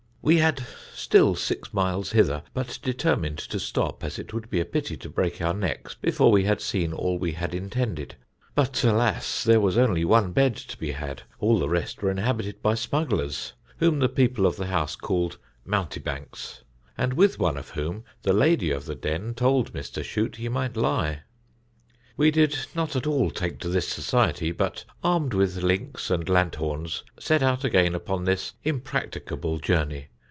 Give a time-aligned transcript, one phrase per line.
[0.23, 0.63] We had
[0.93, 5.09] still six miles hither, but determined to stop, as it would be a pity to
[5.09, 8.17] break our necks before we had seen all we had intended.
[8.53, 9.43] But, alas!
[9.43, 13.53] there was only one bed to be had: all the rest were inhabited by smugglers,
[13.77, 16.61] whom the people of the house called mountebanks;
[16.95, 20.03] and with one of whom the lady of the den told Mr.
[20.03, 21.21] Chute he might lie.
[22.15, 27.01] We did not at all take to this society, but, armed with links and lanthorns,
[27.19, 30.09] set out again upon this impracticable journey.